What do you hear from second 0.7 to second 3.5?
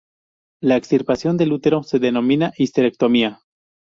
extirpación del útero se denomina histerectomía.